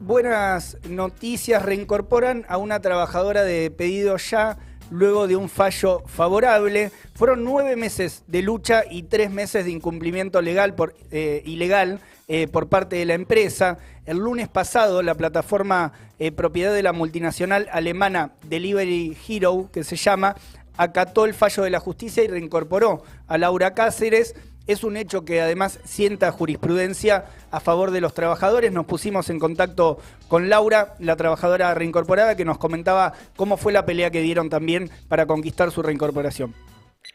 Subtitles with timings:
[0.00, 4.58] Buenas noticias, reincorporan a una trabajadora de pedido ya
[4.90, 6.90] luego de un fallo favorable.
[7.14, 12.48] Fueron nueve meses de lucha y tres meses de incumplimiento legal por, eh, ilegal eh,
[12.48, 13.78] por parte de la empresa.
[14.04, 19.96] El lunes pasado, la plataforma eh, propiedad de la multinacional alemana Delivery Hero, que se
[19.96, 20.36] llama,
[20.76, 24.34] acató el fallo de la justicia y reincorporó a Laura Cáceres
[24.68, 28.70] es un hecho que además sienta jurisprudencia a favor de los trabajadores.
[28.70, 29.98] Nos pusimos en contacto
[30.28, 34.90] con Laura, la trabajadora reincorporada, que nos comentaba cómo fue la pelea que dieron también
[35.08, 36.54] para conquistar su reincorporación.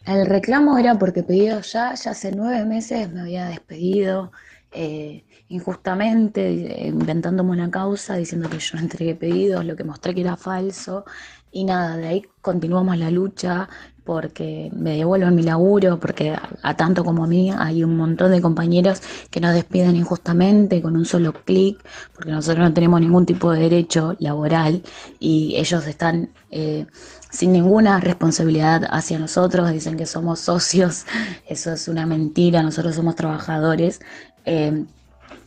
[0.05, 4.31] El reclamo era porque pedido ya, ya hace nueve meses me había despedido
[4.71, 6.51] eh, injustamente,
[6.87, 11.05] inventándome una causa, diciendo que yo no entregué pedidos, lo que mostré que era falso.
[11.51, 13.69] Y nada, de ahí continuamos la lucha
[14.03, 18.41] porque me devuelvan mi laburo, porque a, tanto como a mí hay un montón de
[18.41, 21.79] compañeros que nos despiden injustamente con un solo clic,
[22.13, 24.83] porque nosotros no tenemos ningún tipo de derecho laboral
[25.19, 26.85] y ellos están eh,
[27.31, 31.05] sin ninguna responsabilidad hacia nosotros, dicen que somos socios,
[31.47, 34.01] eso es una mentira, nosotros somos trabajadores.
[34.45, 34.85] Eh,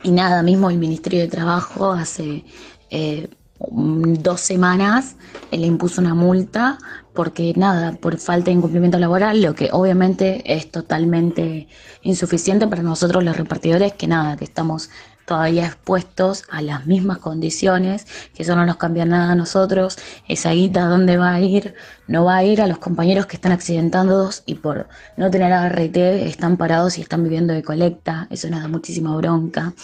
[0.03, 2.45] y nada, mismo el Ministerio de Trabajo hace...
[2.91, 5.17] Eh, dos semanas
[5.51, 6.79] le impuso una multa
[7.15, 11.69] porque nada, por falta de incumplimiento laboral, lo que obviamente es totalmente
[12.03, 14.91] insuficiente para nosotros los repartidores, que nada, que estamos
[15.25, 19.99] todavía expuestos a las mismas condiciones, que eso no nos cambia nada a nosotros,
[20.29, 21.75] esa guita dónde va a ir,
[22.07, 25.97] no va a ir a los compañeros que están accidentados y por no tener ART
[25.97, 29.75] están parados y están viviendo de colecta, eso nos da muchísima bronca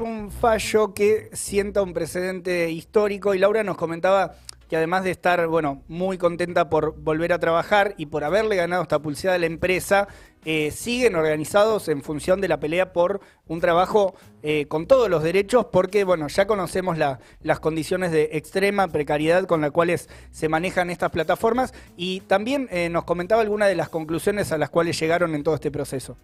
[0.00, 3.34] un fallo que sienta un precedente histórico.
[3.34, 4.36] Y Laura nos comentaba
[4.68, 8.82] que además de estar, bueno, muy contenta por volver a trabajar y por haberle ganado
[8.82, 10.08] esta pulsada a la empresa,
[10.44, 15.22] eh, siguen organizados en función de la pelea por un trabajo eh, con todos los
[15.22, 20.90] derechos, porque, bueno, ya conocemos las condiciones de extrema precariedad con las cuales se manejan
[20.90, 21.72] estas plataformas.
[21.96, 25.54] Y también eh, nos comentaba algunas de las conclusiones a las cuales llegaron en todo
[25.54, 26.16] este proceso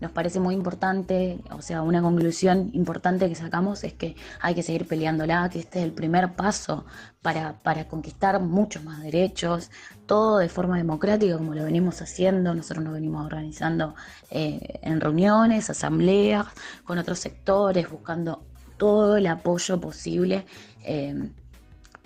[0.00, 4.62] nos parece muy importante, o sea, una conclusión importante que sacamos es que hay que
[4.62, 6.84] seguir peleándola, que este es el primer paso
[7.20, 9.70] para, para conquistar muchos más derechos,
[10.06, 13.94] todo de forma democrática como lo venimos haciendo, nosotros nos venimos organizando
[14.30, 16.46] eh, en reuniones, asambleas,
[16.84, 18.46] con otros sectores, buscando
[18.76, 20.46] todo el apoyo posible.
[20.84, 21.30] Eh,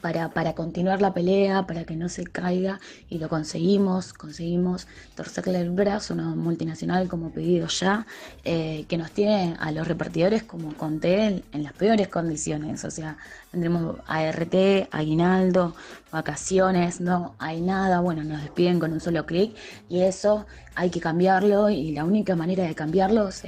[0.02, 5.60] para, para, continuar la pelea, para que no se caiga, y lo conseguimos, conseguimos torcerle
[5.60, 8.06] el brazo a una multinacional como pedido ya,
[8.44, 12.90] eh, que nos tiene a los repartidores, como conté, en, en, las peores condiciones, o
[12.90, 13.16] sea,
[13.50, 14.54] tendremos ART,
[14.90, 15.74] aguinaldo,
[16.10, 19.56] vacaciones, no hay nada, bueno, nos despiden con un solo clic,
[19.88, 23.44] y eso hay que cambiarlo, y la única manera de cambiarlo es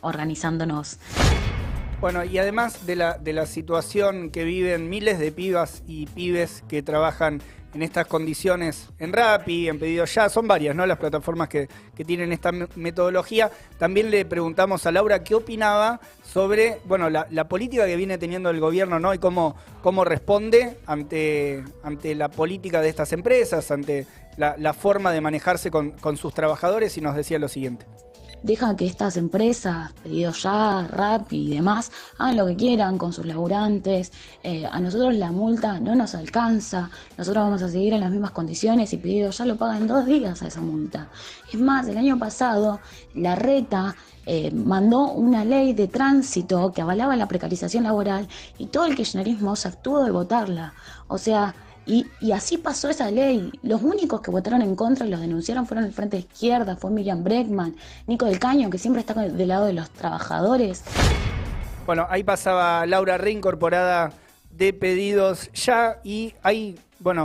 [0.00, 0.98] organizándonos.
[2.00, 6.62] Bueno, y además de la, de la situación que viven miles de pibas y pibes
[6.68, 7.42] que trabajan
[7.74, 10.86] en estas condiciones en Rappi, en Pedido Ya, son varias ¿no?
[10.86, 11.68] las plataformas que,
[12.06, 13.50] tienen esta metodología.
[13.78, 18.60] También le preguntamos a Laura qué opinaba sobre bueno, la, política que viene teniendo el
[18.60, 19.12] gobierno ¿no?
[19.12, 25.20] y cómo, cómo responde ante, ante la política de estas empresas, ante la, forma de
[25.20, 27.86] manejarse con, con sus trabajadores y nos decía lo siguiente
[28.42, 33.26] dejan que estas empresas, pedido ya, rap y demás, hagan lo que quieran con sus
[33.26, 34.12] laburantes.
[34.42, 38.30] Eh, a nosotros la multa no nos alcanza, nosotros vamos a seguir en las mismas
[38.32, 41.08] condiciones y pedido ya lo pagan dos días a esa multa.
[41.52, 42.80] Es más, el año pasado
[43.14, 43.96] la reta
[44.26, 48.28] eh, mandó una ley de tránsito que avalaba la precarización laboral
[48.58, 50.74] y todo el kirchnerismo se actuó de votarla.
[51.06, 51.54] O sea,
[51.88, 53.50] y, así pasó esa ley.
[53.62, 56.90] Los únicos que votaron en contra y los denunciaron fueron el Frente de Izquierda, fue
[56.90, 57.74] Miriam Breckman,
[58.06, 60.84] Nico del Caño, que siempre está del lado de los trabajadores.
[61.86, 64.12] Bueno, ahí pasaba Laura reincorporada
[64.50, 67.16] de pedidos ya y hay, bueno,